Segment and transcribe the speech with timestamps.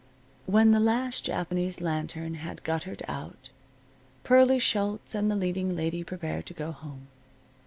[0.47, 3.51] When the last Japanese lantern had guttered out,
[4.23, 7.05] Pearlie Schultz and the leading lady prepared to go home.